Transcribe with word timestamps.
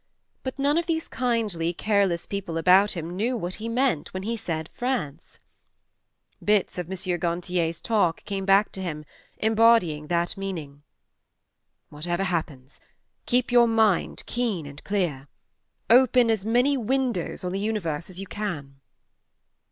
But 0.41 0.57
none 0.57 0.79
of 0.79 0.87
these 0.87 1.07
kindly 1.07 1.73
careless 1.73 2.25
people 2.25 2.57
about 2.57 2.93
him 2.93 3.15
knew 3.15 3.37
what 3.37 3.53
he 3.61 3.69
meant 3.69 4.11
when 4.15 4.23
he 4.23 4.35
said 4.35 4.67
"France." 4.73 5.37
Bits 6.43 6.79
of 6.79 6.89
M. 6.91 7.19
Gantier's 7.19 7.79
talk 7.79 8.25
came 8.25 8.43
back 8.43 8.71
to 8.71 8.81
him, 8.81 9.05
embodying 9.37 10.07
that 10.07 10.35
meaning." 10.35 10.81
Whatever 11.91 12.23
happens, 12.23 12.81
keep 13.27 13.51
your 13.51 13.67
mind 13.67 14.23
keen 14.25 14.65
and 14.65 14.83
clear: 14.83 15.27
open 15.87 16.31
as 16.31 16.47
many 16.47 16.75
windows 16.75 17.43
on 17.43 17.51
the 17.51 17.59
universe 17.59 18.09
as 18.09 18.19
you 18.19 18.25
can. 18.25 18.77